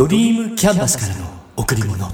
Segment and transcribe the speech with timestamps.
[0.00, 1.26] ドリームキャンバスからの
[1.58, 2.08] 贈り物。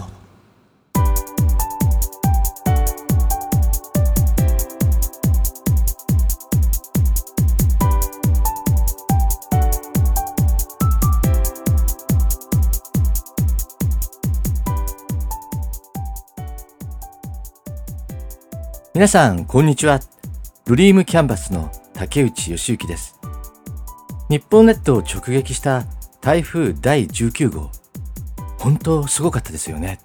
[18.93, 20.01] 皆さんこんにちは。
[20.65, 23.17] ドリームキャンバスの竹内義之です。
[24.29, 25.85] 日本列島を直撃した
[26.27, 27.71] 台風第19号。
[28.59, 30.01] 本当すごかったですよね。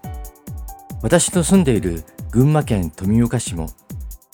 [1.01, 3.65] 私の住んでいる群馬県富岡市も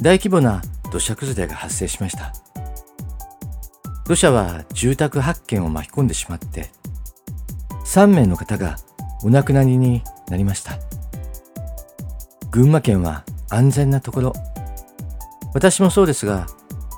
[0.01, 0.61] 大規模な
[0.91, 2.33] 土砂崩れが発生しました。
[4.05, 6.71] 土砂は住宅8軒を巻き込んでしまって
[7.85, 8.75] 3名の方が
[9.23, 10.79] お亡くなりになりました。
[12.51, 14.33] 群馬県は安全なところ。
[15.53, 16.47] 私もそうですが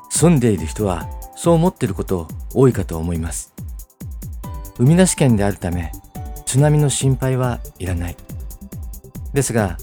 [0.09, 3.48] 住んでいる人はそう思っていること多いかと思います。
[4.79, 5.91] 海なし県であるため
[6.45, 8.15] 津波の心配はいらない。
[9.33, 9.77] ですが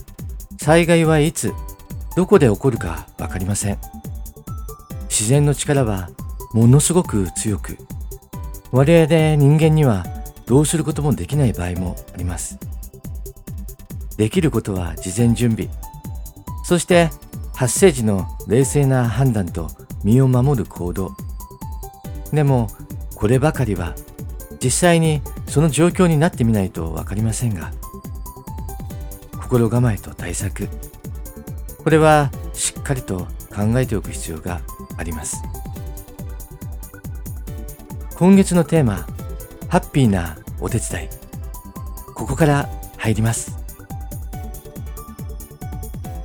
[0.59, 1.53] 災害はいつ
[2.15, 3.77] どこで起こるかわかりません。
[5.07, 6.09] 自然の力は
[6.51, 7.77] ものすごく強く
[8.71, 10.03] 我々人間には
[10.47, 12.57] どうすることもできない場合もあります。
[14.17, 15.69] できることは事前準備
[16.65, 17.11] そして
[17.53, 19.69] 発生時の冷静な判断と
[20.03, 21.15] 身を守る行動。
[22.33, 22.67] でも
[23.13, 23.93] こればかりは
[24.67, 27.71] 実際にその状況になってみないと分かりませんが
[29.41, 30.67] 心構えと対策
[31.85, 34.59] これはしっかりと考えておく必要が
[34.97, 35.41] あります。
[38.17, 39.07] 今月のテーマ
[39.69, 41.09] ハッピーなお手伝い。
[42.13, 43.57] ここから入ります。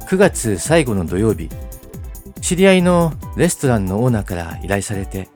[0.08, 1.48] 9月最後の土曜日
[2.40, 5.28] 知り合いのレストランのオーナーから依頼されて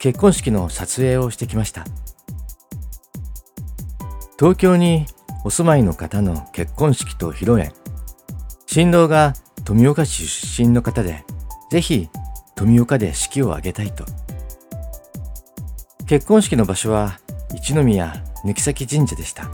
[0.00, 1.84] 結婚式の撮影をしてきました。
[4.36, 5.06] 東京に
[5.44, 7.72] お住まいの方の結婚式と披露宴。
[8.66, 9.34] 新郎が
[9.64, 11.24] 富岡市出身の方で
[11.70, 12.08] ぜひ
[12.56, 14.04] 富岡で式を挙げたいと。
[16.06, 17.20] 結婚式の場所は
[17.54, 19.48] 一宮貫崎神社でした。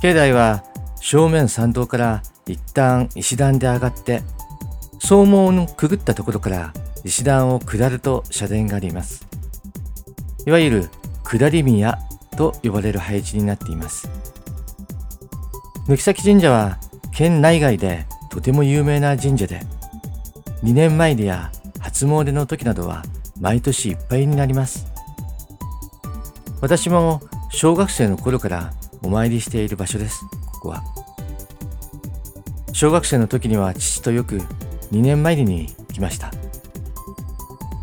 [0.00, 0.64] 境内は
[1.00, 4.22] 正面参道から一旦石段で上がって
[4.98, 6.72] 総門をくぐったところから
[7.04, 9.26] 石段を下ると社殿があります。
[10.46, 10.88] いわゆる
[11.22, 11.98] 下り宮
[12.36, 14.08] と呼ばれる配置になっています。
[15.86, 16.78] 貫崎神社は
[17.12, 19.60] 県内外でとても有名な神社で、
[20.62, 21.50] 2年前でや
[21.80, 23.04] 初詣の時などは
[23.40, 24.86] 毎年いっぱいになります。
[26.60, 27.20] 私も
[27.50, 28.72] 小学生の頃から
[29.02, 30.20] お参りしている場所です、
[30.52, 30.84] ここは。
[32.72, 34.38] 小学生の時には父とよく
[34.92, 36.30] 2年前に来ました。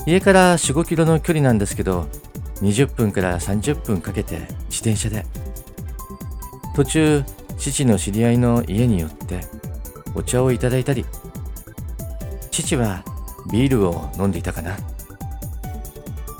[0.05, 2.07] 家から4、5キロの距離なんですけど、
[2.61, 4.39] 20分から30分かけて
[4.69, 5.25] 自転車で。
[6.75, 7.23] 途中、
[7.57, 9.41] 父の知り合いの家に寄って
[10.15, 11.05] お茶をいただいたり、
[12.51, 13.03] 父は
[13.51, 14.77] ビールを飲んでいたかな。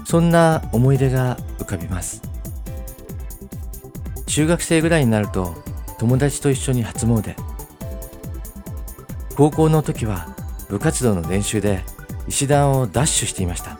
[0.06, 2.22] そんな思い出が浮かびます。
[4.28, 5.64] 中学生ぐらいになると
[5.98, 7.36] 友達と一緒に初詣。
[9.40, 10.36] 高校の時は
[10.68, 11.82] 部活動の練習で
[12.28, 13.80] 石段をダッシュしていました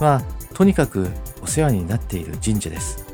[0.00, 1.10] まあとにかく
[1.42, 3.04] お世話になっている神社です。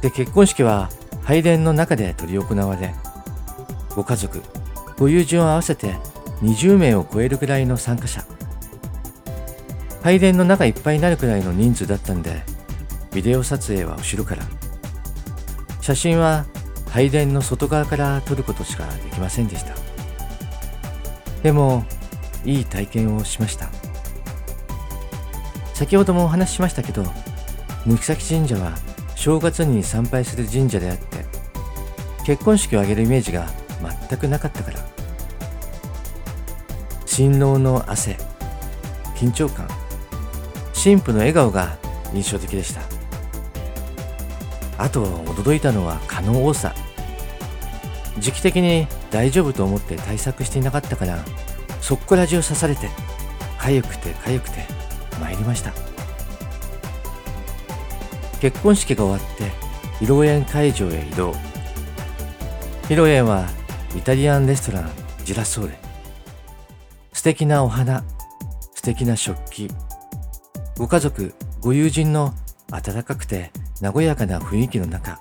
[0.00, 0.90] で結婚式は
[1.22, 2.92] 拝殿の中で執り行われ
[3.94, 4.42] ご家族
[4.98, 5.94] ご友人を合わせて
[6.42, 8.24] 20名を超えるぐらいの参加者。
[10.02, 12.42] 拝殿の中いっぱいになるくらいの人数だったんで
[13.14, 14.42] ビデオ撮影は後ろから。
[15.82, 16.46] 写真は
[16.90, 19.76] 拝殿の外側から撮ることしかできませんでした。
[21.44, 21.84] でも
[22.44, 23.75] いい体験をしました。
[25.76, 27.04] 先ほどもお話ししましたけど
[27.84, 28.72] 貫崎神社は
[29.14, 31.26] 正月に参拝する神社であって
[32.24, 33.46] 結婚式を挙げるイメージが
[34.08, 34.78] 全くなかったから。
[37.04, 38.16] 新郎の汗
[39.14, 39.68] 緊張感
[40.72, 41.76] 神父の笑顔が
[42.14, 42.80] 印象的でした。
[44.78, 46.74] あと驚いたのは可能多さ。
[48.18, 51.22] 時期的に大丈夫と思って対策していなかったから
[51.82, 52.88] そっこら中刺されて
[53.58, 54.75] 痒くて痒くて
[55.18, 55.72] 参りました。
[58.40, 59.44] 結婚式が終わって
[59.98, 61.32] 披露宴会場へ移動。
[62.82, 63.48] 披露宴は
[63.96, 64.90] イタリアンレストラン
[65.24, 65.78] ジラソーレ。
[67.12, 68.04] 素敵なお花
[68.74, 69.70] 素敵な食器。
[70.76, 72.34] ご家族ご友人の
[72.70, 75.20] 温かくて和やかな雰囲気の中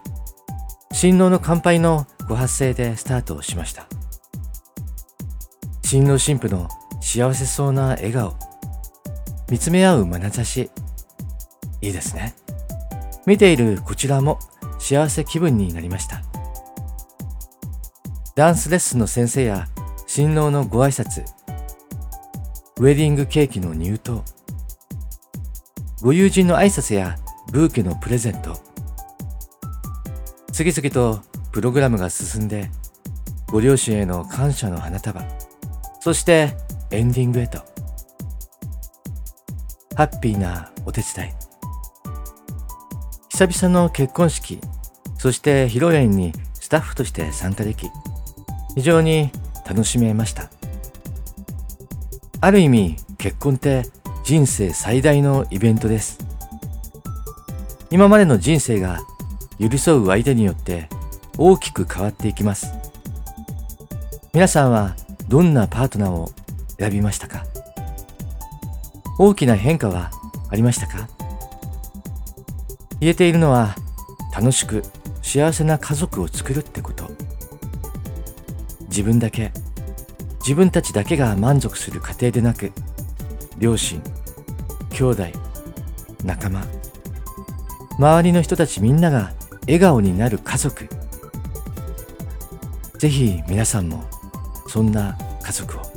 [0.91, 3.88] 新郎の乾杯のご発声でスタートしました。
[5.83, 6.68] 新郎新婦の
[7.01, 8.44] 幸せそうな笑顔。
[9.50, 10.71] 見つめ合う眼差し。
[11.81, 12.36] いいですね。
[13.25, 14.39] 見ているこちらも
[14.80, 16.24] 幸せ気分になりました。
[18.36, 19.68] ダンスレッスンの先生や
[20.07, 21.24] 新郎のご挨拶、
[22.77, 24.21] ウェディングケーキの入刀、
[26.01, 27.18] ご友人の挨拶や
[27.51, 28.57] ブーケのプレゼント、
[30.51, 31.21] 次々と
[31.51, 32.69] プログラムが進んで、
[33.48, 35.21] ご両親への感謝の花束、
[36.01, 36.56] そして
[36.91, 37.75] エンディングへと。
[39.95, 41.33] ハッピーなお手伝い。
[43.30, 44.59] 久々の結婚式、
[45.18, 47.89] そして披露宴にスタッフとして参加でき、
[48.75, 49.31] 非常に
[49.65, 50.50] 楽しめました。
[52.42, 53.86] ある意味、結婚って
[54.25, 56.19] 人生最大のイベントです。
[57.89, 59.00] 今までの人生が
[59.59, 60.89] 寄り添う相手によって
[61.38, 62.68] 大きく変わっていきます。
[64.33, 64.94] 皆さんは
[65.30, 66.30] どんなパートナーを
[66.77, 67.45] 選びましたか？
[69.17, 70.12] 大きな変化は
[70.50, 71.07] ありましたか？
[73.00, 73.75] 言えているのは
[74.33, 74.83] 楽しく
[75.21, 77.09] 幸せな家族を作るってこと。
[78.88, 79.51] 自分だけ、
[80.39, 82.71] 自分たちだけが満足する家庭でなく、
[83.57, 84.01] 両親、
[84.91, 85.23] 兄弟、
[86.23, 86.65] 仲間、
[87.97, 90.88] 周りの人たちみんなが笑顔になる家族。
[92.97, 94.03] ぜひ皆さんも
[94.67, 95.94] そんな家族を。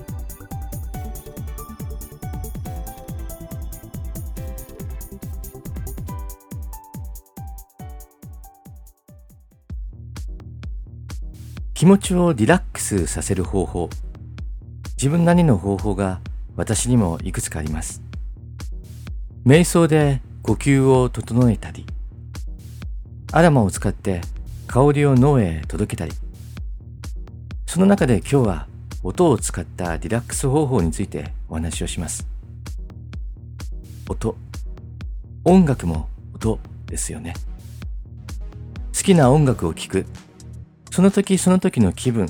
[11.78, 13.88] 気持ちをリラックスさせる方法。
[14.96, 16.20] 自分なりの方法が
[16.56, 18.02] 私にもいくつかあります。
[19.46, 21.86] 瞑想で呼吸を整えたり、
[23.30, 24.22] アラマを使って
[24.66, 26.12] 香りを脳へ届けたり、
[27.64, 28.66] その中で今日は
[29.04, 32.26] 音を使ったリラックス方法についてお話をします。
[34.08, 34.36] 音。
[35.44, 37.34] 音楽も音ですよね。
[38.92, 40.06] 好きな音楽を聴く
[40.98, 42.28] その時その時の気分、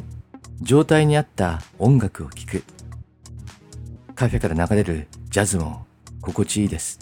[0.60, 2.64] 状態に合った音楽を聴く。
[4.14, 5.86] カフェから流れるジャズも
[6.20, 6.98] 心地いいです。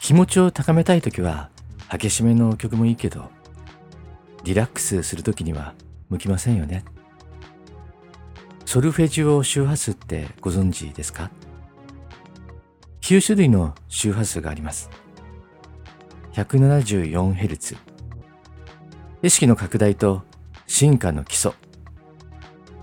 [0.00, 1.50] 気持ちを高めたい時は
[1.90, 3.28] 激しめの曲もいいけど、
[4.44, 5.74] リラックスする時には
[6.10, 6.84] 向きませんよね。
[8.66, 11.28] ソルフェジオ周波数ってご存知ですか
[13.00, 14.88] ?9 種類の周波数があります。
[16.34, 17.89] 174Hz、
[19.22, 20.22] 意識の拡大と
[20.66, 21.52] 進化の基礎。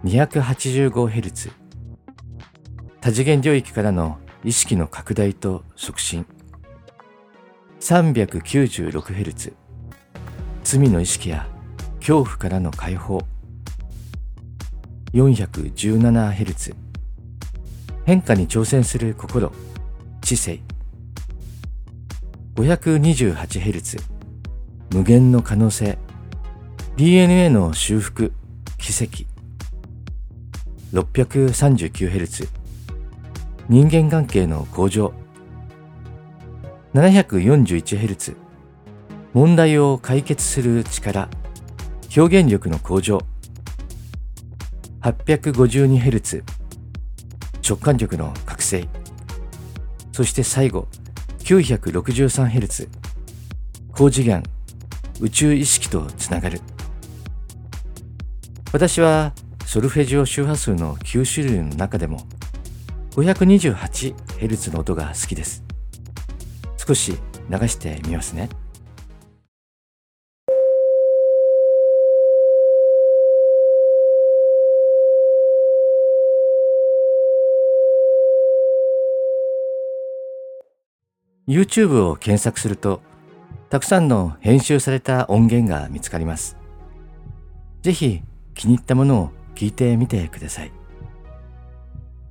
[0.04, 1.52] 285Hz
[3.02, 6.28] 多次元領域からの意識の拡大と促進。
[7.80, 9.54] 396Hz
[10.64, 11.48] 罪の意識や
[11.96, 13.20] 恐怖からの解放。
[15.14, 16.76] 417Hz
[18.06, 19.52] 変化に挑戦する心。
[20.22, 20.60] 知性。
[22.54, 24.04] 528Hz
[24.94, 25.98] 無限の可能性。
[26.98, 28.34] DNA の修復、
[28.80, 29.26] 奇跡。
[30.94, 32.50] 639Hz。
[33.70, 35.14] 人間関係の向上。
[36.96, 38.36] 741Hz。
[39.36, 41.30] 問題を解決する力。
[42.18, 43.20] 表現力の向上。
[45.02, 46.44] 852Hz。
[47.64, 48.88] 直感力の覚醒。
[50.12, 50.88] そして最後、
[51.42, 52.90] 963Hz。
[53.92, 54.42] 高次元、
[55.22, 56.60] 宇宙意識とつながる。
[58.74, 59.34] 私は
[59.66, 62.28] ソルフェジオ周波数の9種類の中でも
[63.12, 65.64] 528Hz の音が好きです。
[66.78, 67.18] 少し
[67.50, 68.50] 流してみますね。
[81.48, 83.02] YouTube を検索すると、
[83.70, 86.58] たくさんの編集された音源が見つかります。
[87.82, 88.22] ぜひ
[88.58, 90.72] 気に入ったものを聞いてみてください。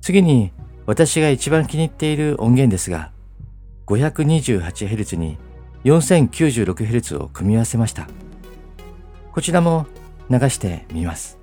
[0.01, 0.51] 次に
[0.85, 3.11] 私が一番気に入っている音源ですが、
[3.87, 5.37] 528Hz に
[5.85, 8.07] 4096Hz を組み合わせました。
[9.31, 9.87] こちらも
[10.29, 11.36] 流してみます。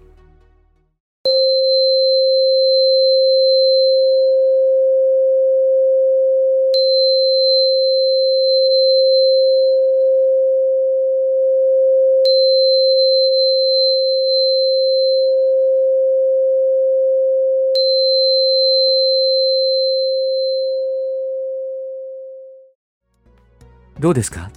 [24.05, 24.51] どうですか？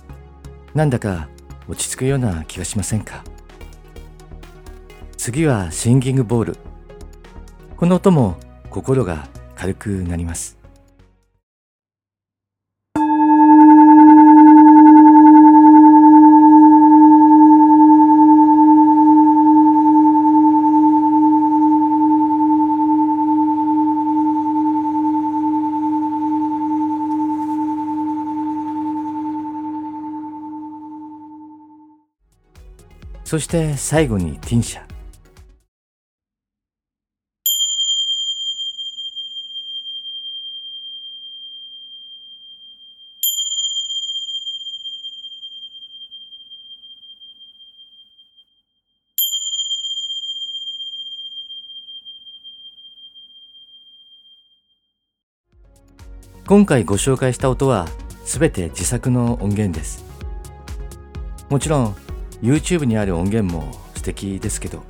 [0.75, 1.29] なんだか
[1.69, 3.23] 落ち着くような気がしませんか？
[5.15, 6.57] 次はシンギングボール。
[7.77, 8.35] この音も
[8.69, 10.56] 心が軽くなります。
[33.27, 34.81] そして最後にティンシャ。
[56.45, 57.89] 今回ご紹介した音は
[58.23, 60.05] 全て自作の音源です。
[61.49, 62.06] もちろん
[62.41, 64.83] YouTube にある音源も素敵ですけど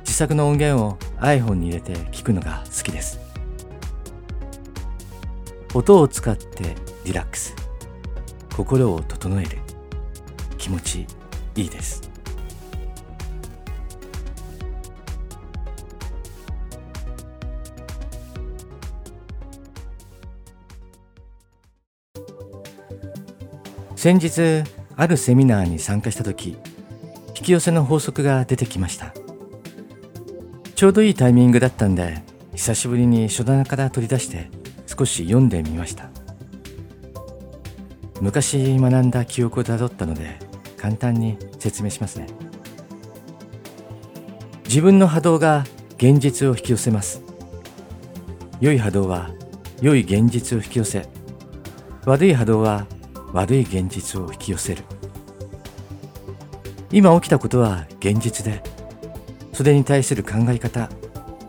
[0.00, 3.18] 自作の音源を iPhone に入れて聞くのが好きです。
[5.74, 7.52] 音を使ってリラックス。
[8.54, 9.58] 心を整える。
[10.56, 11.06] 気持ち
[11.56, 12.08] いいです。
[23.96, 24.62] 先日
[24.96, 26.56] あるセミナーに参加した時
[27.36, 29.12] 引き寄せの法則が出てきました。
[30.74, 32.22] ちょうどいいタイミングだったんで
[32.54, 34.50] 久しぶりに書棚から取り出して
[34.86, 36.10] 少し読んでみました。
[38.20, 40.38] 昔学んだ記憶をたどったので
[40.76, 42.26] 簡単に説明しますね。
[44.64, 45.64] 自分の波動が
[45.96, 47.22] 現実を引き寄せます。
[48.60, 49.30] 良い波動は
[49.80, 51.08] 良い現実を引き寄せ
[52.06, 52.86] 悪い波動は
[53.34, 54.84] 悪い現実を引き寄せる。
[56.92, 58.62] 今起きたことは現実で
[59.52, 60.88] それに対する考え方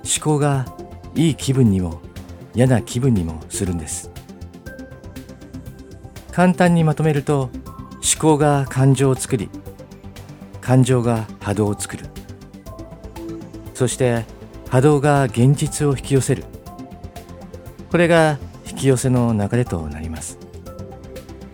[0.04, 0.66] 思考が
[1.14, 2.02] いい気分にも
[2.56, 4.10] 嫌な気分にもするんです。
[6.32, 7.52] 簡単にまとめると
[7.94, 9.50] 思考が感情を作り
[10.62, 12.06] 感情が波動を作る。
[13.76, 14.26] そして
[14.70, 16.46] 波動が現実を引き寄せる。
[17.92, 20.45] これが引き寄せの流れとなります。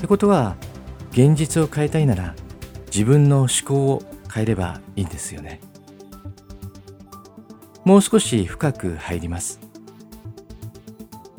[0.01, 0.55] ってことは
[1.11, 2.33] 現実を変えたいなら
[2.87, 4.01] 自分の思考を
[4.33, 5.61] 変えればいいんですよね。
[7.85, 9.59] もう少し深く入ります。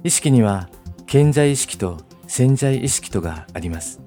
[0.04, 0.68] 意識には
[1.06, 4.00] 健在意識と潜在意識とがあります。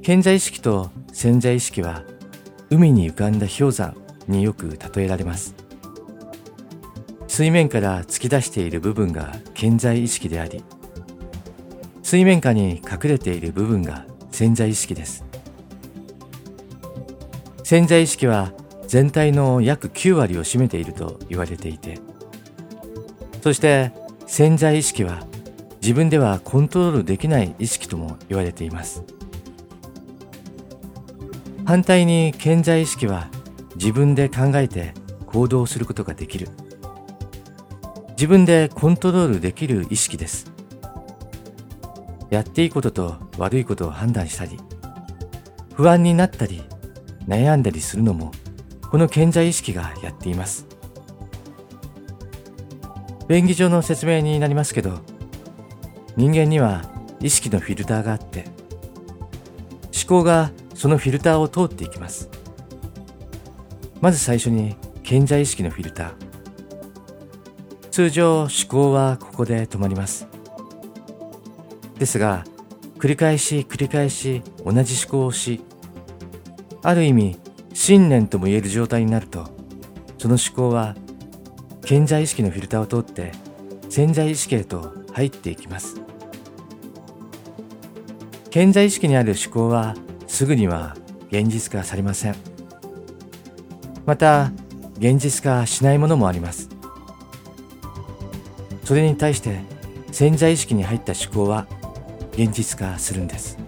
[0.00, 2.04] 健在意識と潜在意識は
[2.70, 3.94] 海に浮かんだ氷山
[4.28, 5.54] によく例えられます。
[7.28, 10.64] 水面から突き出している部分が健在意識であり
[12.12, 15.24] 水面下に隠れている部分が潜在意識です。
[17.64, 18.52] 潜在意識は
[18.86, 21.98] 全体の約9割を占めていると言われていて
[23.40, 23.92] そして
[24.26, 25.26] 潜在意識は
[25.80, 29.02] 自分ではコントロールできない意識とも言われています。
[31.64, 33.30] 反対に潜在意識は
[33.76, 34.92] 自分で考えて
[35.24, 36.50] 行動することができる。
[38.10, 40.51] 自分でコントロールできる意識です。
[42.32, 44.58] やっていいことと悪いことを判断したり、
[45.74, 46.62] 不安になったり、
[47.28, 48.32] 悩んだりするのも、
[48.90, 50.66] この健在意識がやっています。
[53.28, 55.00] 便宜上の説明になりますけど、
[56.16, 56.82] 人間には
[57.20, 58.46] 意識のフィルターがあって、
[59.94, 62.30] 思考がそのフィルターを通っていきます。
[64.00, 66.12] まず最初に健在意識のフィルター。
[67.90, 70.32] 通常思考はここで止まります。
[72.02, 72.44] ですが、
[72.98, 75.60] 繰り返し繰り返し同じ思考をし、
[76.82, 77.38] ある意味
[77.72, 79.48] 信念とも言える状態になると、
[80.18, 80.96] その思考は
[81.84, 83.30] 健在意識のフィルターを通って
[83.88, 86.00] 潜在意識へと入っていきます。
[88.50, 89.94] 健在意識にある思考は
[90.26, 90.96] すぐには
[91.30, 92.36] 現実化されません。
[94.06, 94.50] また、
[94.98, 96.68] 現実化しないものもあります。
[98.82, 99.60] それに対して
[100.12, 101.66] 潜在意識に入った思考は
[102.32, 103.58] 現実化するんです。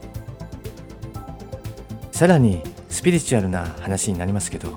[2.12, 4.76] さらにスピリチュアルな話になりますけど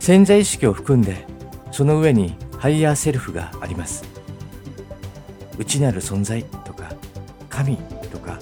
[0.00, 1.26] 潜在意識を含んで
[1.70, 4.04] その上にハイヤーセルフがあります。
[5.58, 6.92] 内なる存在とか
[7.48, 7.76] 神
[8.10, 8.38] とか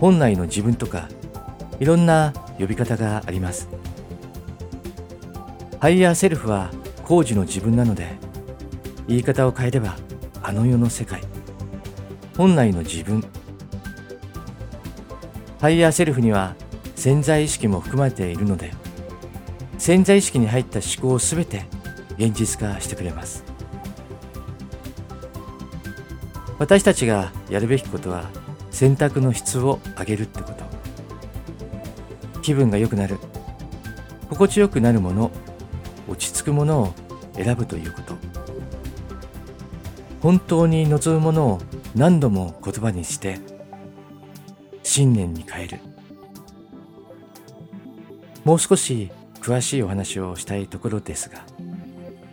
[0.00, 1.08] 本来の自分とか
[1.80, 3.68] いろんな呼び方があります。
[5.80, 6.70] ハイヤーセルフは
[7.04, 8.08] 高次の自分なので
[9.06, 9.96] 言い方を変えれば
[10.42, 11.22] あの世の世界。
[12.36, 13.22] 本来の自分。
[15.60, 16.56] ハイヤーセルフには
[16.96, 18.72] 潜在意識も含まれているので
[19.78, 21.64] 潜在意識に入った思考をすべて
[22.18, 23.44] 現実化してくれます。
[26.58, 28.30] 私たちがやるべきことは
[28.70, 30.64] 選択の質を上げるってこと。
[32.42, 33.18] 気分が良くなる。
[34.28, 35.30] 心地よくなるもの
[36.08, 36.94] 落ち着くものを
[37.34, 38.14] 選ぶということ。
[40.20, 41.60] 本当に望むものを
[41.94, 43.38] 何度も言葉にして
[44.82, 45.78] 信念に変える
[48.44, 49.10] もう少し
[49.40, 51.44] 詳しいお話をしたいところですが、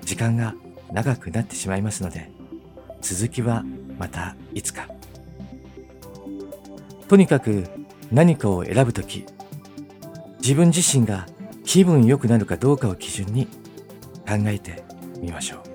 [0.01, 0.55] 時間が
[0.91, 2.31] 長くなってしまいますので、
[3.01, 3.63] 続きは
[3.97, 4.87] またいつか。
[7.07, 7.67] とにかく
[8.11, 9.25] 何かを選ぶとき、
[10.39, 11.27] 自分自身が
[11.65, 13.47] 気分良くなるかどうかを基準に
[14.27, 14.83] 考えて
[15.19, 15.70] みましょう。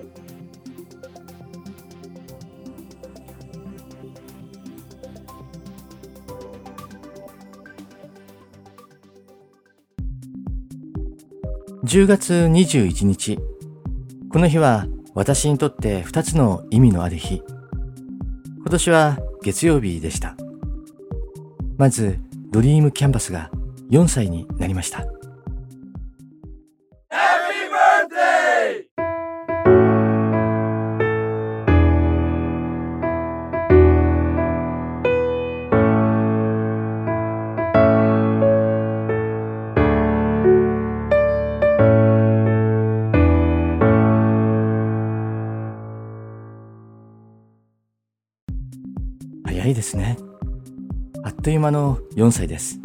[11.83, 13.37] 10月21日。
[14.31, 17.43] この日は私にとって2つの意味のある日。
[18.57, 20.35] 今年は月曜日でした。
[21.77, 22.19] まず、
[22.49, 23.51] ドリームキャンバスが
[23.91, 25.05] 4歳になりました。
[51.67, 52.79] 間の4歳です。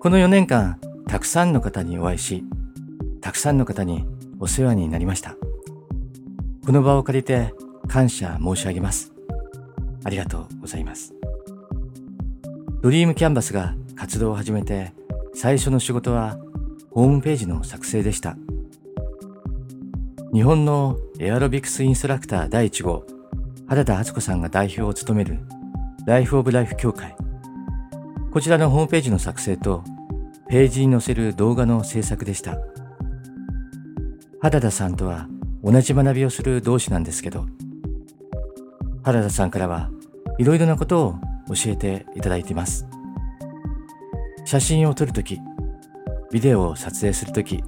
[0.00, 2.44] この4年間、たくさんの方にお会いし、
[3.20, 4.06] たくさんの方に
[4.38, 5.34] お世話になりました。
[6.66, 7.54] この場を借りて
[7.88, 9.12] 感謝申し上げます。
[10.04, 11.14] ありがとうございます。
[12.82, 14.92] ドリームキャンバスが活動を始めて
[15.34, 16.38] 最初の仕事は
[16.90, 18.36] ホームページの作成でした。
[20.32, 23.04] 日本のエアロビクスインストラクター第1号
[23.66, 25.40] 原田敦子さんが代表を務める
[26.06, 27.16] ライフオブライフ協会。
[28.30, 29.82] こちらのホームページの作成と
[30.48, 32.58] ページに載せる動画の制作でした。
[34.40, 35.28] 原田さんとは
[35.64, 37.46] 同じ学びをする同士なんですけど、
[39.02, 39.90] 原田さんからは
[40.38, 41.14] いろいろなことを
[41.48, 42.86] 教えていただいています。
[44.44, 45.40] 写真を撮るとき、
[46.30, 47.64] ビデオを撮影するとき、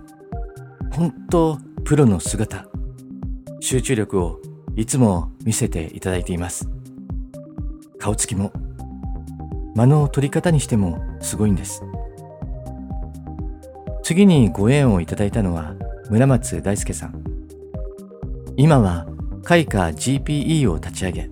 [0.93, 2.67] 本当プロの姿、
[3.61, 4.41] 集中力を
[4.77, 6.69] いつも見せていただいています。
[7.99, 8.53] 顔つきも、
[9.81, 11.83] 間の取り方にしてもすごいんです。
[14.03, 15.75] 次にご縁をいただいたのは
[16.11, 17.25] 村松大輔さん。
[18.59, 19.07] 今は
[19.43, 21.31] 開花 GPE を立ち上げ、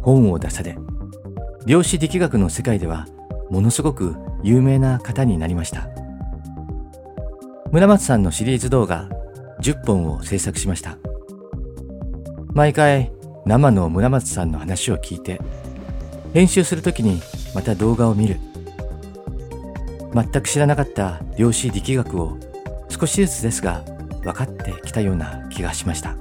[0.00, 0.76] 本を出され、
[1.64, 3.06] 量子力学の世界では
[3.48, 5.88] ものすごく有名な方になりました。
[7.70, 9.08] 村松さんのシリーズ動画
[9.60, 10.98] 10本を制作しました。
[12.54, 13.12] 毎回
[13.46, 15.40] 生の村松さんの話を聞いて、
[16.32, 17.20] 編集するときに
[17.54, 18.40] また動画を見る。
[20.14, 22.38] 全く知らなかった量子力学を
[22.88, 23.82] 少しずつですが
[24.22, 26.16] 分かってきたような気がしました。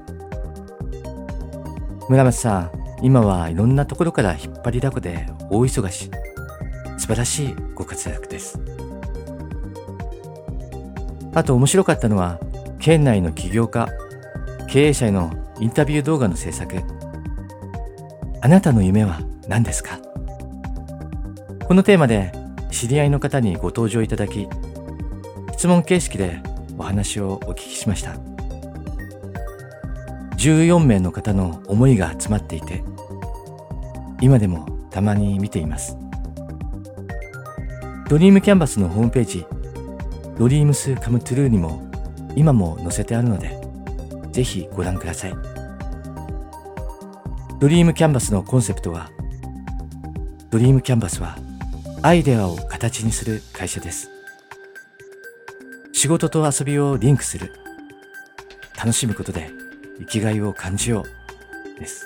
[2.09, 2.71] 村松さん、
[3.01, 6.11] 今はいろんなところから引っ張りだこで大忙し。
[6.97, 8.59] 素晴らしいご活躍です。
[11.33, 12.39] あと面白かったのは、
[12.79, 13.87] 県内の起業家、
[14.67, 16.75] 経営者へのインタビュー動画の制作。
[18.41, 19.21] あなたの夢は
[19.51, 19.99] 何ですか？
[21.67, 22.31] このテーマで
[22.71, 24.47] 知り合いの方にご登場いただき、
[25.51, 26.41] 質問形式で
[26.77, 28.13] お話をお聞きしました。
[30.37, 32.81] 14名の方の思いが詰まっていて、
[34.21, 35.97] 今でもたまに見ています。
[38.07, 39.45] ドリームキャンバスのホームページ、
[40.39, 41.91] ドリームスカムトゥルーにも
[42.37, 43.59] 今も載せてあるので、
[44.31, 45.35] ぜひご覧ください。
[47.59, 49.11] ドリームキャンバスのコンセプトは、
[50.51, 51.37] ドリームキャンバスは
[52.01, 54.09] アイデアを形にする会社です。
[55.93, 57.53] 仕事と遊びをリンクする。
[58.77, 59.49] 楽しむことで
[59.99, 61.79] 生きがいを感じよう。
[61.79, 62.05] です。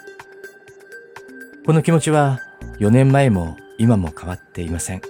[1.65, 2.39] この気持ちは
[2.77, 5.01] 4年前も今も変わっていません。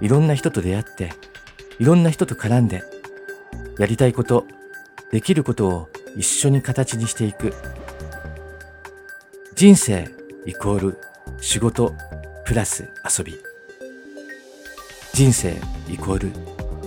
[0.00, 1.12] いろんな人と出会って、
[1.78, 2.82] いろんな人と絡んで、
[3.78, 4.48] やりたいこと、
[5.12, 7.54] できることを一緒に形にしていく。
[9.54, 10.08] 人生
[10.44, 11.92] イコール仕事
[12.44, 13.34] プラス遊び。
[15.12, 15.56] 人生
[15.90, 16.32] イコール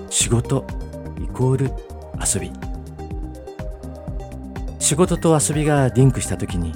[0.10, 0.66] 仕事
[1.22, 1.72] イコール
[2.20, 2.52] 遊び。
[4.80, 6.74] 仕事と遊びがリンクした時に、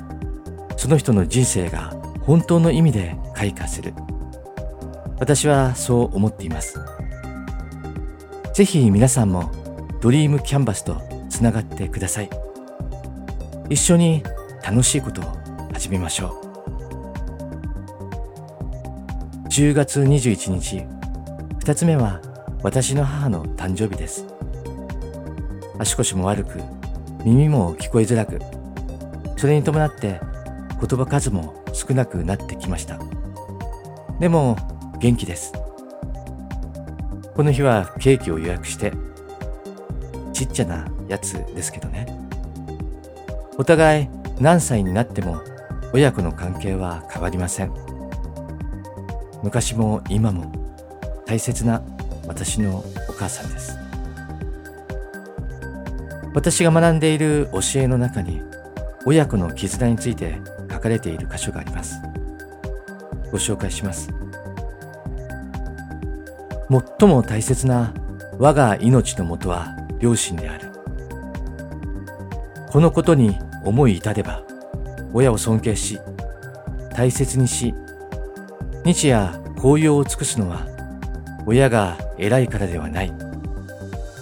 [0.77, 3.93] その人の人生が本当の意味で開花する。
[5.19, 6.79] 私はそう思っています。
[8.53, 9.51] ぜひ皆さんも
[10.01, 12.29] ドリームキャンバスとつながってください。
[13.69, 14.23] 一緒に
[14.63, 15.25] 楽しいことを
[15.73, 16.48] 始めましょう。
[19.49, 20.85] 10月21日、
[21.59, 22.21] 二つ目は
[22.63, 24.25] 私の母の誕生日です。
[25.77, 26.59] 足腰も悪く、
[27.25, 28.39] 耳も聞こえづらく、
[29.37, 30.19] それに伴って
[30.79, 32.99] 言葉数も少なくなってきました。
[34.19, 34.55] でも
[34.99, 35.51] 元気です。
[37.39, 38.91] この日はケーキを予約して
[40.33, 42.05] ちっちゃなやつですけどね
[43.57, 44.07] お互い
[44.41, 45.41] 何歳になっても
[45.93, 47.88] 親子の関係は変わりません
[49.43, 50.51] 昔も今も
[51.25, 51.81] 大切な
[52.27, 53.77] 私のお母さんです。
[56.33, 58.41] 私が学んでいる教えの中に
[59.05, 60.39] 親子の絆について
[60.71, 62.01] 書かれている箇所があります。
[63.31, 64.09] ご紹介します。
[66.99, 67.93] 最も大切な
[68.37, 70.69] 我が命のもとは両親である。
[72.69, 74.43] このことに思い至れば
[75.11, 75.99] 親を尊敬し
[76.93, 77.73] 大切にし
[78.85, 80.65] 日夜紅葉を尽くすのは
[81.45, 83.13] 親が偉いからではない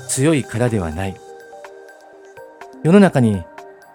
[0.08, 1.16] 強いからではない
[2.84, 3.44] 世の中に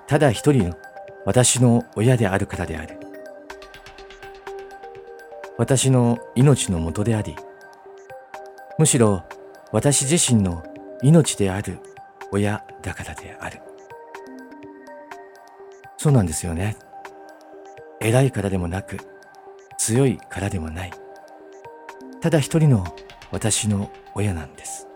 [0.06, 0.76] ただ一人の
[1.24, 2.98] 私の親であるからである
[5.58, 7.36] 私の命のもとであり
[8.78, 9.24] むしろ
[9.72, 10.62] 私自身の
[11.02, 11.78] 命である
[12.30, 13.60] 親だからである。
[15.96, 16.76] そうなんですよね。
[18.00, 18.98] 偉いからでもなく、
[19.84, 20.92] 強いからでもない。
[22.20, 22.94] ただ一人の
[23.32, 24.86] 私の親なんです。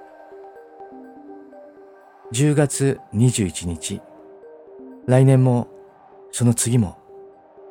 [2.32, 4.00] 10月21日、
[5.06, 5.66] 来年も
[6.30, 6.98] その次も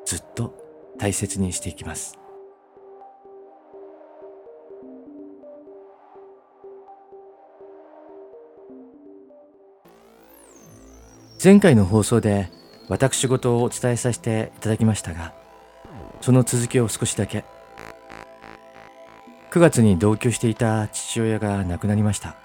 [0.06, 2.20] ずっと大切にしていきます。
[11.42, 12.50] 前回の放送で
[12.90, 15.45] 私事をお伝えさせていただきましたが
[16.22, 17.46] その続きを少しだけ。
[19.52, 22.36] 9月に同居していた父親が亡くなりました。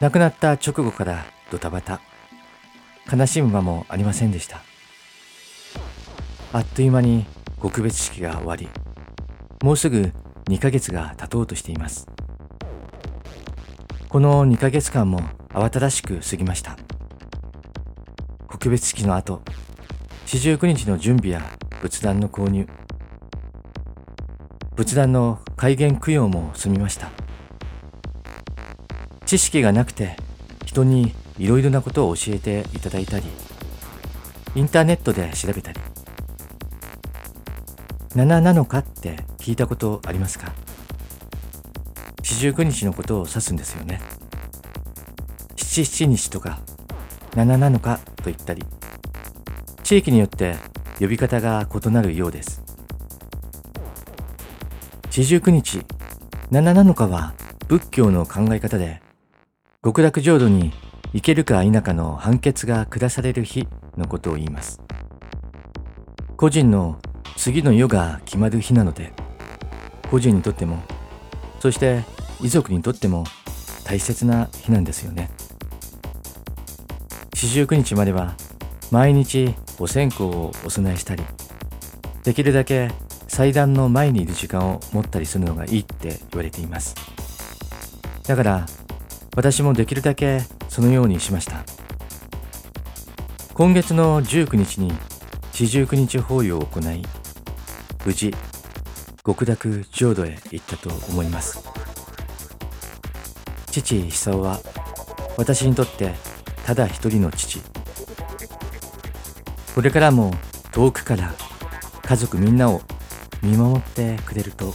[0.00, 2.00] 亡くなった直後からドタバタ。
[3.12, 4.62] 悲しむ間もありませんでした。
[6.52, 7.26] あっという間に
[7.58, 8.68] 告別式が終わり
[9.64, 10.12] もうすぐ
[10.46, 12.06] 2ヶ月が経とうとしています。
[14.10, 16.76] この2ヶ月間も慌ただしく過ぎました。
[18.46, 19.40] 告別式の後、
[20.26, 21.40] 四十九日の準備や
[21.84, 22.66] 仏壇の購入、
[24.74, 27.10] 仏壇の開元供養も済みました。
[29.26, 30.16] 知識がなくて
[30.64, 33.26] 人にいろいろなことを教えていただいたり、
[34.54, 35.80] インターネットで調べたり、
[38.14, 40.54] 7なのかって聞いたことありますか？
[42.22, 44.00] 四十九日のことを指すんですよね。
[45.54, 46.60] 七七日とか
[47.32, 48.64] 7なのかと言ったり、
[49.82, 50.56] 地域によって
[51.00, 52.62] 呼び方が異なるようです。
[55.10, 55.82] 四十九日、
[56.50, 57.34] 七七日は
[57.68, 59.02] 仏教の考え方で、
[59.82, 60.72] 極楽浄土に
[61.12, 64.80] 行けるか否かの判決が下される日のことを言います。
[66.36, 66.98] 個人の
[67.36, 69.12] 次の世が決まる日なので、
[70.10, 70.82] 個人にとっても、
[71.60, 72.04] そして
[72.40, 73.24] 遺族にとっても
[73.84, 75.30] 大切な日なんですよね。
[77.34, 78.34] 四十九日までは
[78.90, 81.24] 毎日お線香をお供えしたり
[82.22, 82.90] できるだけ
[83.28, 86.94] 祭壇の前にいる時間を持ったりするのがいいって言われています。
[88.26, 88.66] だから
[89.36, 91.64] 私もできるだけそのようにしました。
[93.52, 94.92] 今月の19日に
[95.52, 97.02] 四十九日法要を行い
[98.04, 98.34] 無事
[99.24, 101.62] 極楽浄土へ行ったと思います。
[103.70, 104.60] 父久夫は
[105.36, 106.14] 私にとって
[106.64, 107.73] ただ一人の父。
[109.74, 110.32] これからも
[110.70, 111.34] 遠くから
[112.02, 112.80] 家族みんなを
[113.42, 114.72] 見守ってくれると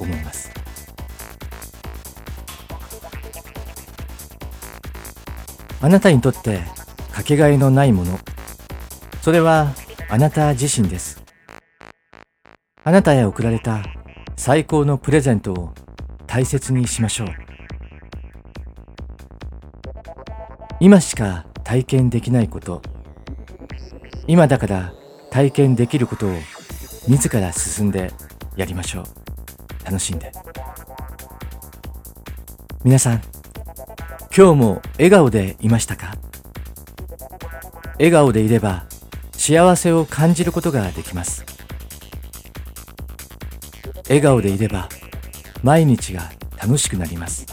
[0.00, 0.50] 思います。
[5.82, 6.62] あなたにとって
[7.12, 8.18] かけがえのないもの。
[9.20, 9.74] それは
[10.08, 11.22] あなた自身です。
[12.82, 13.82] あなたへ贈られた
[14.36, 15.74] 最高のプレゼントを
[16.26, 17.28] 大切にしましょう。
[20.80, 22.80] 今しか体験できないこと。
[24.26, 24.92] 今だから
[25.30, 26.30] 体験できることを
[27.08, 28.12] 自ら進んで
[28.56, 29.04] やりましょう。
[29.84, 30.32] 楽しんで。
[32.84, 33.22] 皆さん
[34.34, 36.14] 今日も笑顔でいましたか？
[37.94, 38.86] 笑顔でいれば
[39.32, 41.44] 幸せを感じることができます。
[44.04, 44.88] 笑顔でいれば
[45.62, 47.46] 毎日が楽しくなります。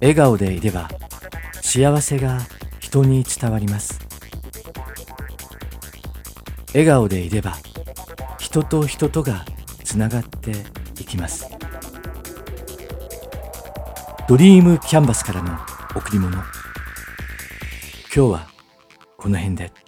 [0.00, 0.88] 笑顔でいれば
[1.60, 2.40] 幸せが
[2.80, 3.99] 人に伝わります。
[6.72, 7.56] 笑顔でいれば
[8.38, 9.44] 人と人とが
[9.84, 10.52] つながって
[11.00, 11.48] いきます
[14.28, 15.58] ドリームキャンバスからの
[15.96, 16.44] 贈り物今
[18.12, 18.48] 日は
[19.16, 19.79] この辺で。